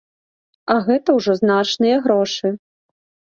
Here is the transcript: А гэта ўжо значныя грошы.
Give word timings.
А 0.75 0.77
гэта 0.87 1.15
ўжо 1.17 1.35
значныя 1.41 2.01
грошы. 2.07 2.53